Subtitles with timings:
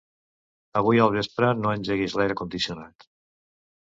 [0.79, 3.05] Avui al vespre no engeguis l'aire condicionat.